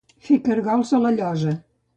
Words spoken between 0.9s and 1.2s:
a la